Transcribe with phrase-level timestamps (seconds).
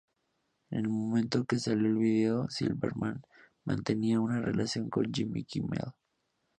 [0.71, 3.21] En el momento que salió el vídeo, Silverman
[3.65, 5.93] mantenía una relación con Jimmy Kimmel.